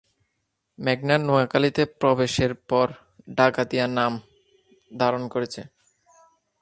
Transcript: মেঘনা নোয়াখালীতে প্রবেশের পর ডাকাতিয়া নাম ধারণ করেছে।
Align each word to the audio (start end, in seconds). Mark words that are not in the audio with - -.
মেঘনা 0.79 1.15
নোয়াখালীতে 1.17 1.83
প্রবেশের 1.99 2.53
পর 2.69 2.87
ডাকাতিয়া 3.37 3.85
নাম 3.97 4.13
ধারণ 4.99 5.23
করেছে। 5.27 5.61